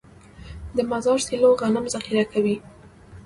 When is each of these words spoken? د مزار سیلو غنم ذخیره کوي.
د 0.75 0.77
مزار 0.91 1.19
سیلو 1.27 1.49
غنم 1.59 1.85
ذخیره 1.93 2.23
کوي. 2.31 2.55